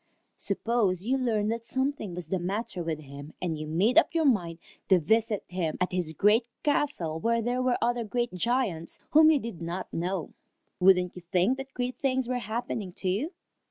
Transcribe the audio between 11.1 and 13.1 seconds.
you think that great things were happening to